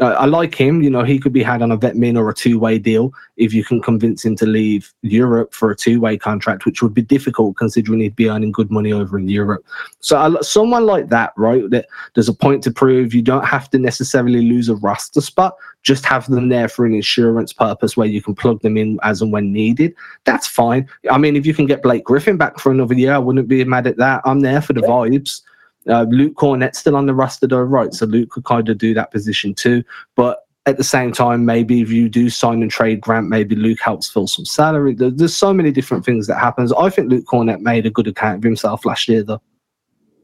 [0.00, 0.82] uh, I like him.
[0.82, 3.12] You know, he could be had on a vet min or a two way deal
[3.36, 6.94] if you can convince him to leave Europe for a two way contract, which would
[6.94, 9.64] be difficult considering he'd be earning good money over in Europe.
[10.00, 11.68] So, uh, someone like that, right?
[11.70, 13.14] That there's a point to prove.
[13.14, 15.56] You don't have to necessarily lose a roster spot.
[15.82, 19.20] Just have them there for an insurance purpose where you can plug them in as
[19.20, 19.94] and when needed.
[20.24, 20.88] That's fine.
[21.10, 23.64] I mean, if you can get Blake Griffin back for another year, I wouldn't be
[23.64, 24.22] mad at that.
[24.24, 25.42] I'm there for the vibes.
[25.88, 27.92] Uh, Luke Kornet's still on the roster though, right?
[27.92, 29.82] So Luke could kind of do that position too.
[30.14, 33.80] But at the same time, maybe if you do sign and trade Grant, maybe Luke
[33.80, 34.94] helps fill some salary.
[34.94, 36.72] there's so many different things that happens.
[36.72, 39.42] I think Luke Kornet made a good account of himself last year, though.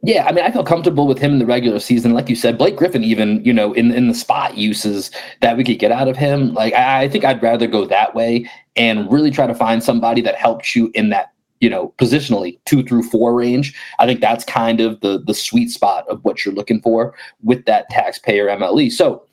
[0.03, 2.15] Yeah, I mean, I feel comfortable with him in the regular season.
[2.15, 5.65] Like you said, Blake Griffin, even you know, in in the spot uses that we
[5.65, 6.55] could get out of him.
[6.55, 10.21] Like I, I think I'd rather go that way and really try to find somebody
[10.21, 13.75] that helps you in that you know positionally two through four range.
[13.99, 17.65] I think that's kind of the the sweet spot of what you're looking for with
[17.67, 18.91] that taxpayer MLE.
[18.93, 19.25] So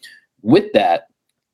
[0.41, 1.07] with that,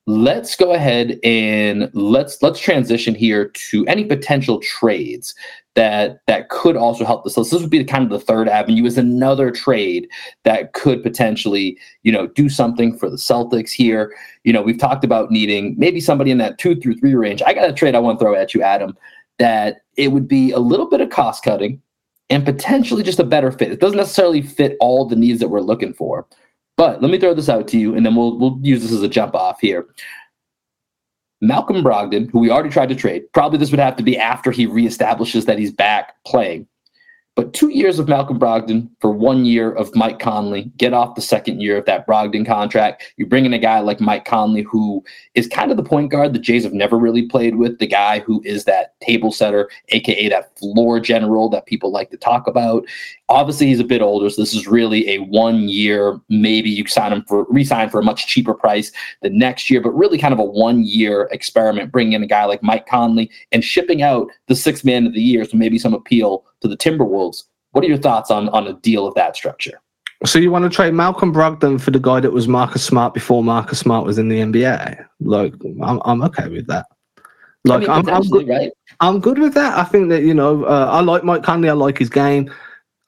[0.06, 5.34] let's go ahead and let's let's transition here to any potential trades
[5.74, 7.50] that that could also help this list.
[7.50, 10.08] This would be the kind of the third avenue is another trade
[10.44, 14.14] that could potentially, you know, do something for the Celtics here.
[14.44, 17.40] You know, we've talked about needing maybe somebody in that two through three range.
[17.42, 18.96] I got a trade I want to throw at you, Adam,
[19.38, 21.80] that it would be a little bit of cost cutting
[22.30, 23.72] and potentially just a better fit.
[23.72, 26.26] It doesn't necessarily fit all the needs that we're looking for.
[26.76, 29.02] But let me throw this out to you, and then we'll we'll use this as
[29.02, 29.86] a jump off here.
[31.42, 34.50] Malcolm Brogdon, who we already tried to trade, probably this would have to be after
[34.50, 36.66] he reestablishes that he's back playing.
[37.34, 41.22] But two years of Malcolm Brogdon for one year of Mike Conley, get off the
[41.22, 43.10] second year of that Brogdon contract.
[43.16, 45.02] You bring in a guy like Mike Conley, who
[45.34, 48.18] is kind of the point guard the Jays have never really played with, the guy
[48.18, 52.84] who is that table setter, aka that floor general that people like to talk about.
[53.30, 56.20] Obviously, he's a bit older, so this is really a one year.
[56.28, 58.92] Maybe you sign him for resign for a much cheaper price
[59.22, 62.44] the next year, but really kind of a one year experiment, bringing in a guy
[62.44, 65.94] like Mike Conley and shipping out the sixth man of the year, so maybe some
[65.94, 67.44] appeal to the Timberwolves.
[67.72, 69.80] What are your thoughts on on a deal of that structure?
[70.24, 73.42] So you want to trade Malcolm Brogdon for the guy that was Marcus Smart before
[73.42, 75.04] Marcus Smart was in the NBA?
[75.20, 76.86] Like, I'm I'm okay with that.
[77.64, 78.48] Like, I am I'm, I'm good.
[78.48, 78.72] Right?
[79.00, 79.76] I'm good with that.
[79.78, 81.68] I think that you know, uh, I like Mike Conley.
[81.68, 82.52] I like his game.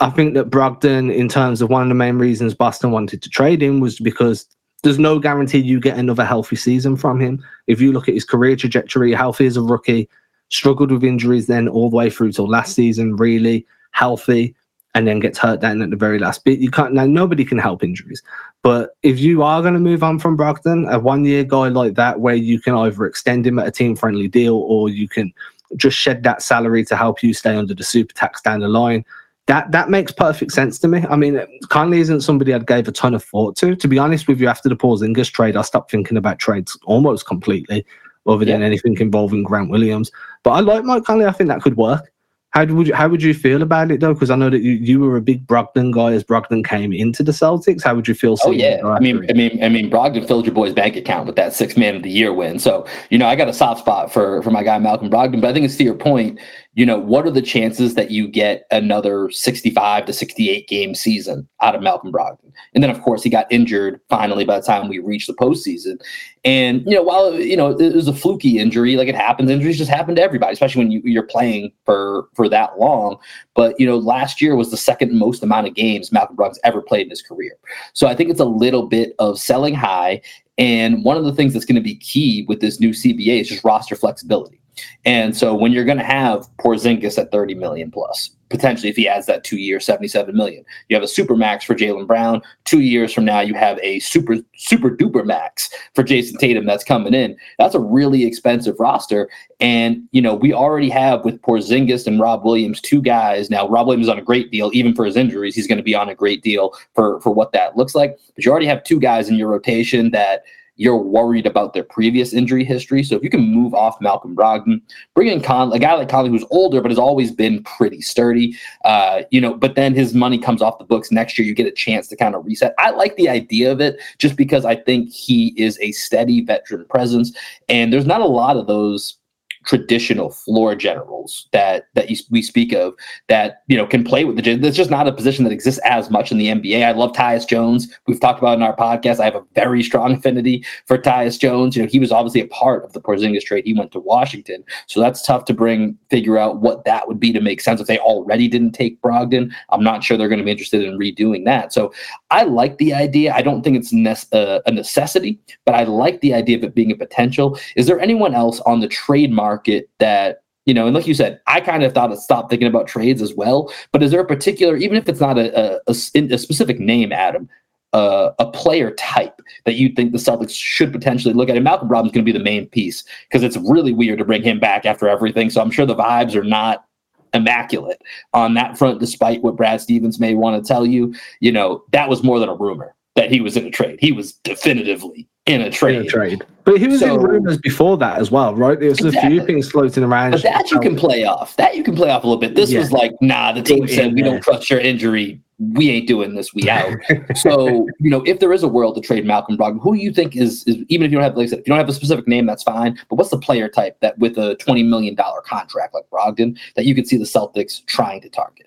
[0.01, 3.31] I think that Brogdon, in terms of one of the main reasons Boston wanted to
[3.31, 4.47] trade him, was because
[4.83, 7.43] there's no guarantee you get another healthy season from him.
[7.69, 10.09] If you look at his career trajectory, healthy as a rookie,
[10.49, 14.55] struggled with injuries then all the way through till last season, really healthy,
[14.95, 16.61] and then gets hurt down at the very last bit.
[16.61, 18.23] You can't now nobody can help injuries.
[18.63, 21.95] But if you are going to move on from Brogdon, a one year guy like
[21.95, 25.33] that, where you can either extend him at a team friendly deal or you can
[25.77, 29.05] just shed that salary to help you stay under the super tax down the line.
[29.47, 31.05] That that makes perfect sense to me.
[31.11, 33.77] I mean, Conley isn't somebody I'd gave a ton of thought to.
[33.77, 37.27] To be honest with you, after the Porzingis trade, I stopped thinking about trades almost
[37.27, 37.85] completely
[38.27, 38.67] other than yeah.
[38.67, 40.11] anything involving Grant Williams.
[40.45, 41.27] But I like Mike Conley.
[41.27, 42.11] I think that could work.
[42.55, 44.15] How would you, how would you feel about it though?
[44.15, 47.25] Because I know that you, you were a big Brogdon guy as Brogdon came into
[47.25, 47.83] the Celtics.
[47.83, 48.37] How would you feel?
[48.45, 51.35] Oh yeah, I mean, I mean, I mean, Brogdon filled your boy's bank account with
[51.35, 52.61] that six man of the year win.
[52.61, 55.41] So you know, I got a soft spot for for my guy Malcolm Brogdon.
[55.41, 56.39] But I think it's to your point
[56.75, 61.49] you know, what are the chances that you get another 65 to 68 game season
[61.61, 62.53] out of Malcolm Brogdon?
[62.75, 66.01] And then, of course, he got injured finally by the time we reached the postseason.
[66.45, 69.79] And, you know, while, you know, it was a fluky injury, like it happens, injuries
[69.79, 73.19] just happen to everybody, especially when you, you're playing for, for that long.
[73.55, 76.83] But, you know, last year was the second most amount of games Malcolm Brogdon's ever
[76.83, 77.57] played in his career.
[77.93, 80.21] So I think it's a little bit of selling high.
[80.59, 83.49] And one of the things that's going to be key with this new CBA is
[83.49, 84.61] just roster flexibility.
[85.05, 89.09] And so when you're going to have Porzingis at 30 million plus, potentially if he
[89.09, 92.41] adds that two year 77 million, you have a super max for Jaylen Brown.
[92.65, 96.85] Two years from now, you have a super super duper max for Jayson Tatum that's
[96.85, 97.37] coming in.
[97.59, 99.29] That's a really expensive roster.
[99.61, 103.69] And you know we already have with Porzingis and Rob Williams two guys now.
[103.69, 105.55] Rob Williams on a great deal, even for his injuries.
[105.55, 108.19] He's going to be on a great deal for for what that looks like.
[108.35, 110.45] But you already have two guys in your rotation that
[110.77, 113.03] you're worried about their previous injury history.
[113.03, 114.81] So if you can move off Malcolm Brogdon,
[115.15, 118.57] bring in Con, a guy like Conley who's older but has always been pretty sturdy,
[118.85, 121.47] uh, you know, but then his money comes off the books next year.
[121.47, 122.75] You get a chance to kind of reset.
[122.79, 126.87] I like the idea of it just because I think he is a steady veteran
[126.87, 127.37] presence,
[127.69, 129.19] and there's not a lot of those
[129.65, 132.95] traditional floor generals that that you, we speak of
[133.29, 136.11] that you know can play with the That's just not a position that exists as
[136.11, 136.85] much in the NBA.
[136.85, 137.89] I love Tyus Jones.
[138.07, 139.21] We've talked about in our podcast.
[139.21, 141.77] I have a very strong affinity for Tyus Jones.
[141.77, 143.65] You know, he was obviously a part of the Porzingis trade.
[143.65, 147.33] He went to Washington, so that's tough to bring figure out what that would be
[147.33, 149.53] to make sense if they already didn't take Brogdon.
[149.71, 151.73] I'm not sure they're going to be interested in redoing that.
[151.73, 151.93] So
[152.31, 153.35] I like the idea.
[153.35, 156.75] I don't think it's ne- uh, a necessity, but I like the idea of it
[156.75, 157.59] being a potential.
[157.77, 159.89] Is there anyone else on the trade market?
[159.99, 162.87] that you know, and like you said, I kind of thought to stop thinking about
[162.87, 163.71] trades as well.
[163.93, 167.51] But is there a particular, even if it's not a a, a, specific name, Adam,
[167.93, 171.57] uh, a player type that you think the Celtics should potentially look at?
[171.57, 174.43] And Malcolm Brogdon's going to be the main piece because it's really weird to bring
[174.43, 175.51] him back after everything.
[175.51, 176.87] So I'm sure the vibes are not
[177.35, 178.01] immaculate
[178.33, 181.15] on that front, despite what Brad Stevens may want to tell you.
[181.41, 183.99] You know, that was more than a rumor that he was in a trade.
[184.01, 185.97] He was definitively in a trade.
[185.97, 186.43] In a trade.
[186.65, 188.79] But he was So- in rumors before that as well, right?
[188.81, 189.31] There's a Exactly.
[189.39, 190.33] few things floating around.
[190.33, 191.55] But that you can play off.
[191.57, 192.55] That you can play off a little bit.
[192.55, 192.81] This Yeah.
[192.81, 194.33] was like, nah, the team said we there.
[194.33, 195.41] don't trust your injury.
[195.75, 196.53] We ain't doing this.
[196.53, 196.97] We out.
[197.37, 200.13] so, you know, if there is a world to trade Malcolm Brogdon, who do you
[200.13, 201.89] think is, is even if you don't have, like I said, if you don't have
[201.89, 202.99] a specific name, that's fine.
[203.09, 205.15] But what's the player type that with a $20 million
[205.45, 208.67] contract like Brogdon that you could see the Celtics trying to target?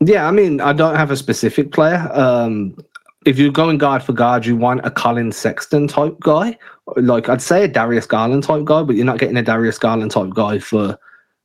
[0.00, 2.08] Yeah, I mean, I don't have a specific player.
[2.12, 2.76] Um,
[3.26, 6.56] if you're going guard for guard, you want a Collin Sexton type guy.
[6.96, 10.10] Like I'd say a Darius Garland type guy, but you're not getting a Darius Garland
[10.10, 10.98] type guy for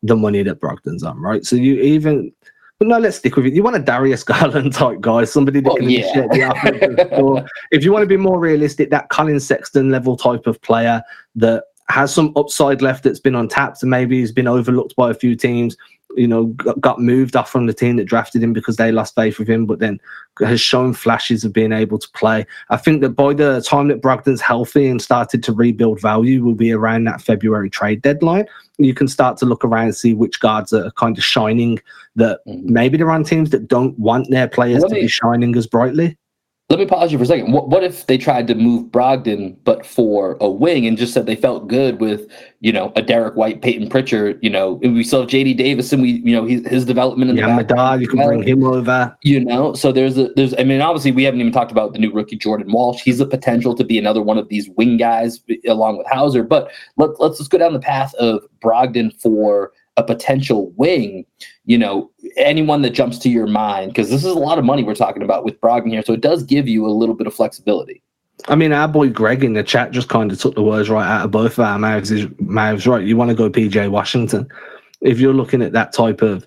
[0.03, 1.45] the money that Brogdon's on, right?
[1.45, 2.32] So you even
[2.80, 3.53] but no, let's stick with it.
[3.53, 5.99] You want a Darius Garland type guy, somebody that Well, can yeah.
[5.99, 7.45] initiate the offensive score.
[7.71, 11.01] If you want to be more realistic, that Collin Sexton level type of player
[11.36, 15.13] that has some upside left that's been untapped and maybe has been overlooked by a
[15.13, 15.76] few teams
[16.16, 16.45] you know,
[16.80, 19.66] got, moved off from the team that drafted him because they lost faith with him,
[19.66, 19.99] but then
[20.39, 22.45] has shown flashes of being able to play.
[22.70, 26.55] I think that by the time that Brogdon's healthy and started to rebuild value, will
[26.55, 28.45] be around that February trade deadline.
[28.78, 31.80] You can start to look around and see which guards are kind of shining.
[32.16, 32.66] That Mhm.
[32.66, 36.18] maybe they're on teams that don't want their players to be shining as brightly.
[36.70, 37.51] Let me pause you for a second.
[37.51, 41.26] What, what if they tried to move Brogdon, but for a wing, and just said
[41.26, 45.22] they felt good with, you know, a Derrick White, Payton Pritchard, you know, we still
[45.22, 48.01] have JD Davison, and we, you know, his, his development in the Yeah, background Madar,
[48.01, 49.16] you can bring him over.
[49.22, 51.99] You know, so there's a there's I mean, obviously we haven't even talked about the
[51.99, 53.01] new rookie Jordan Walsh.
[53.03, 56.43] He's a potential to be another one of these wing guys along with Hauser.
[56.43, 61.25] But let, let's just go down the path of Brogdon for a potential wing.
[61.65, 64.83] You know, anyone that jumps to your mind, because this is a lot of money
[64.83, 66.03] we're talking about with Brogdon here.
[66.03, 68.01] So it does give you a little bit of flexibility.
[68.47, 71.07] I mean, our boy Greg in the chat just kind of took the words right
[71.07, 72.11] out of both of our mouths.
[72.11, 73.05] Is mouths right?
[73.05, 74.47] You want to go PJ Washington?
[75.01, 76.45] If you're looking at that type of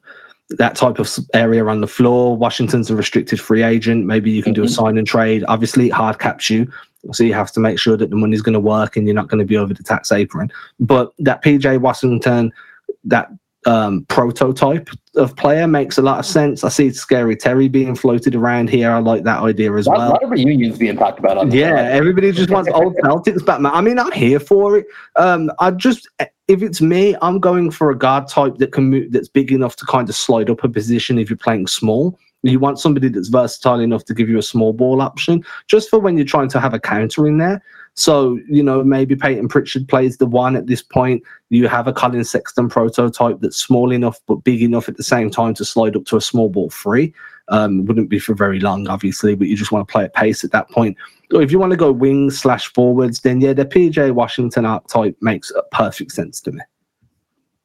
[0.50, 4.06] that type of area on the floor, Washington's a restricted free agent.
[4.06, 4.70] Maybe you can do a Mhm.
[4.70, 5.44] sign and trade.
[5.48, 6.68] Obviously, it hard caps you,
[7.12, 9.28] so you have to make sure that the money's going to work and you're not
[9.28, 10.50] going to be over the tax apron.
[10.78, 12.52] But that PJ Washington,
[13.06, 13.28] that
[13.66, 16.62] um, prototype of player makes a lot of sense.
[16.62, 18.90] I see Scary Terry being floated around here.
[18.90, 20.18] I like that idea as A lot, well.
[20.22, 23.72] of reunions being talked about on the Yeah, everybody just wants old Celtics Batman.
[23.74, 24.86] I mean, I'm here for it.
[25.16, 26.08] Um, I just,
[26.46, 29.74] if it's me, I'm going for a guard type that can move, that's big enough
[29.76, 32.16] to kind of slide up a position if you're playing small.
[32.42, 35.98] You want somebody that's versatile enough to give you a small ball option, just for
[35.98, 37.60] when you're trying to have a counter in there.
[37.96, 41.22] So, you know, maybe Payton Pritchard plays the one at this point.
[41.48, 45.30] You have a Collin Sexton prototype that's small enough but big enough at the same
[45.30, 47.14] time to slide up to a small ball free.
[47.48, 50.44] Um, wouldn't be for very long, obviously, but you just want to play at pace
[50.44, 50.96] at that point.
[51.32, 55.16] Or if you want to go wings slash forwards, then yeah, the PJ Washington archetype
[55.22, 56.60] makes perfect sense to me.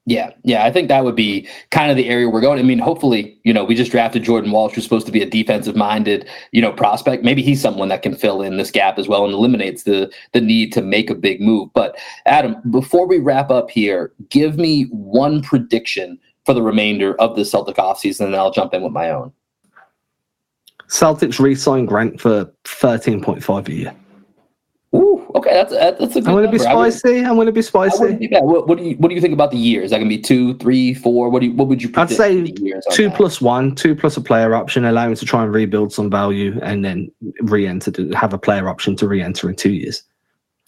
[0.07, 2.57] Yeah, yeah, I think that would be kind of the area we're going.
[2.57, 5.29] I mean, hopefully, you know, we just drafted Jordan Walsh, who's supposed to be a
[5.29, 7.23] defensive-minded, you know, prospect.
[7.23, 10.41] Maybe he's someone that can fill in this gap as well and eliminates the the
[10.41, 11.69] need to make a big move.
[11.75, 17.35] But Adam, before we wrap up here, give me one prediction for the remainder of
[17.35, 19.31] the Celtic offseason, and I'll jump in with my own.
[20.87, 23.95] Celtics re-sign Grant for thirteen point five a year.
[25.35, 26.27] Okay, that's that- that's a good.
[26.29, 26.71] I'm going to be number.
[26.71, 27.25] I would- spicy.
[27.25, 28.15] I'm to be spicy.
[28.15, 28.27] be.
[28.41, 29.85] What, what do you what do you think about the years?
[29.85, 31.29] Is that gonna be two, three, four?
[31.29, 32.51] What do you what would you I'd say
[32.91, 36.09] two plus one, two plus a player option, allow him to try and rebuild some
[36.09, 37.11] value, and then
[37.41, 40.03] re-enter to have a player option to re-enter in two years.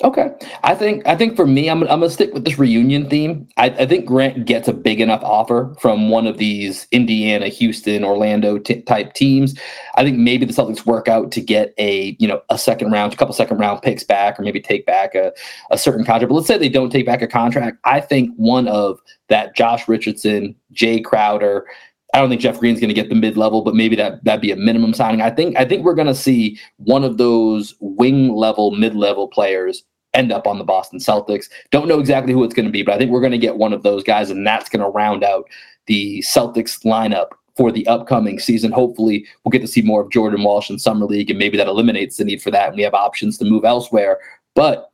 [0.01, 0.31] Okay,
[0.63, 3.47] I think I think for me, I'm I'm gonna stick with this reunion theme.
[3.57, 8.03] I, I think Grant gets a big enough offer from one of these Indiana, Houston,
[8.03, 9.57] Orlando t- type teams.
[9.95, 13.13] I think maybe the Celtics work out to get a you know a second round,
[13.13, 15.31] a couple second round picks back, or maybe take back a,
[15.69, 16.29] a certain contract.
[16.29, 17.77] But let's say they don't take back a contract.
[17.83, 21.67] I think one of that Josh Richardson, Jae Crowder.
[22.13, 24.41] I don't think Jeff Green's going to get the mid level, but maybe that that'd
[24.41, 25.21] be a minimum signing.
[25.21, 29.27] I think I think we're going to see one of those wing level, mid level
[29.27, 29.83] players
[30.13, 31.49] end up on the Boston Celtics.
[31.71, 33.57] Don't know exactly who it's going to be, but I think we're going to get
[33.57, 35.49] one of those guys, and that's going to round out
[35.87, 38.71] the Celtics lineup for the upcoming season.
[38.71, 41.67] Hopefully, we'll get to see more of Jordan Walsh in summer league, and maybe that
[41.67, 44.19] eliminates the need for that, and we have options to move elsewhere.
[44.55, 44.91] But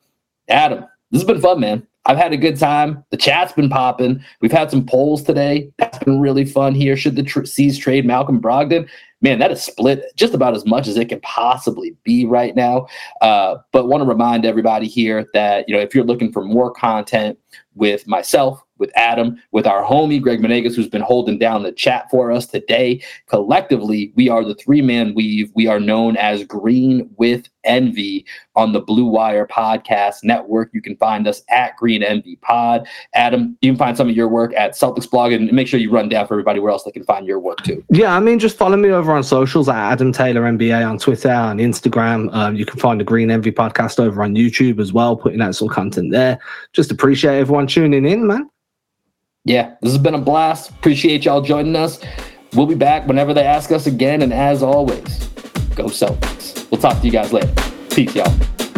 [0.48, 1.86] Adam, this has been fun, man.
[2.10, 3.04] I've had a good time.
[3.12, 4.20] The chat's been popping.
[4.42, 5.72] We've had some polls today.
[5.78, 6.98] That's been really fun here.
[6.98, 8.90] Should the tr- C's trade Malcolm Brogdon?
[9.22, 12.88] Man, that is split just about as much as it can possibly be right now.
[13.22, 16.72] Uh, but want to remind everybody here that you know if you're looking for more
[16.72, 17.38] content
[17.76, 22.10] with myself, with Adam, with our homie Greg Menegas, who's been holding down the chat
[22.10, 23.04] for us today.
[23.28, 25.52] Collectively, we are the three man weave.
[25.54, 30.72] We are known as Green with Envy on the Blue Wire Podcast Network.
[30.74, 32.88] You can find us at Green Envy Pod.
[33.14, 35.92] Adam, you can find some of your work at Celtics Blog and make sure you
[35.92, 37.84] run down for everybody where else they can find your work too.
[37.92, 41.30] Yeah, I mean, just follow me over on socials at Adam Taylor NBA on Twitter,
[41.30, 42.34] and Instagram.
[42.34, 45.56] Um, you can find the Green Envy Podcast over on YouTube as well, putting out
[45.56, 46.40] some content there.
[46.74, 48.50] Just appreciate everyone tuning in, man.
[49.46, 50.72] Yeah, this has been a blast.
[50.72, 52.00] Appreciate y'all joining us.
[52.54, 54.22] We'll be back whenever they ask us again.
[54.22, 55.30] And as always,
[55.80, 56.70] go Celtics.
[56.70, 57.54] We'll talk to you guys later.
[57.90, 58.69] Peace, y'all.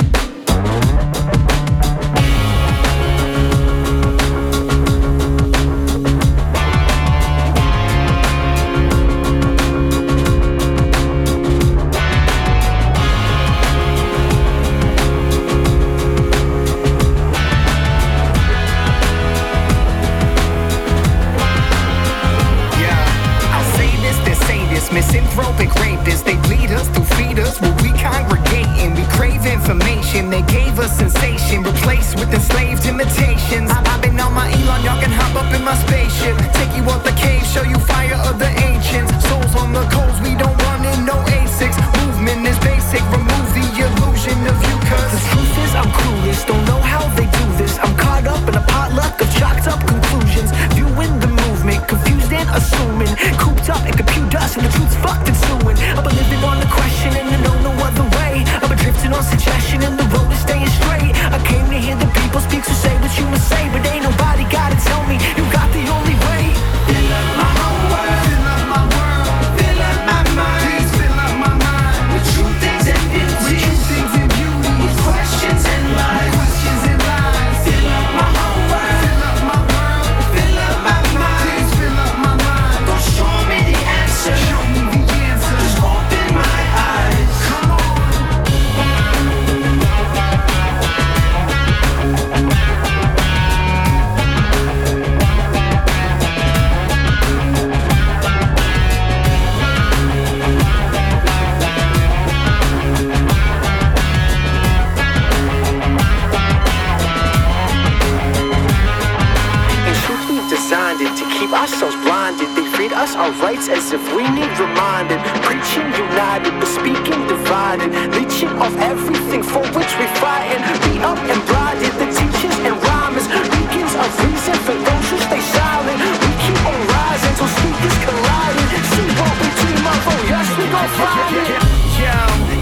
[113.41, 115.19] Rights as if we need reminded.
[115.41, 117.89] Preaching united, but speaking divided.
[118.13, 120.61] Leeching off everything for which we fighting.
[120.85, 123.27] Beat up and blinded the teachers and rhymers.
[123.27, 125.99] Beacons of reason for those who stay silent.
[126.21, 128.69] We keep on rising till speakers colliding.
[128.93, 131.61] See what we dream of, oh yes, we gon' find it.
[131.97, 132.17] Yo,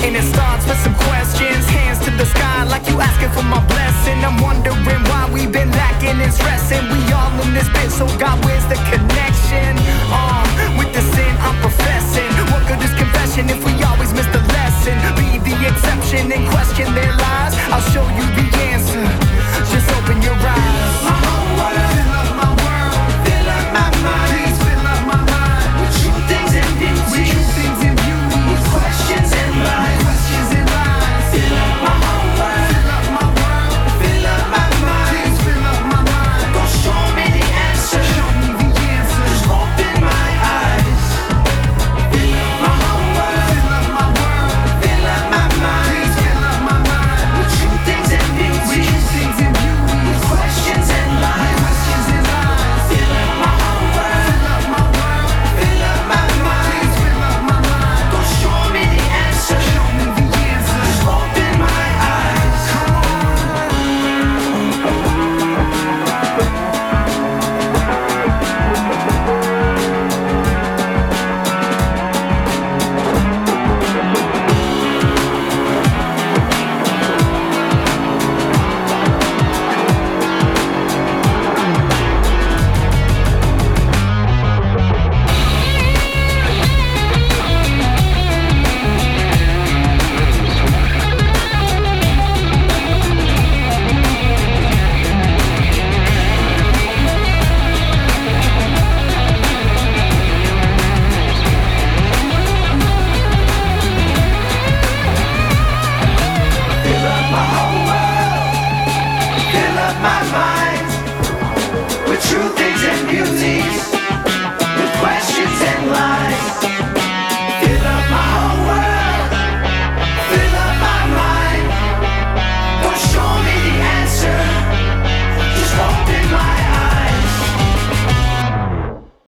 [0.07, 1.63] and it starts with some questions.
[1.67, 4.23] Hands to the sky like you asking for my blessing.
[4.23, 6.83] I'm wondering why we've been lacking and stressing.
[6.87, 9.75] We all in this bit, so God, where's the connection?
[10.11, 10.28] Uh,
[13.39, 14.97] confession if we always miss the lesson?
[15.15, 17.53] Be the exception and question their lies.
[17.71, 19.03] I'll show you the answer.
[19.71, 20.68] Just open your eyes.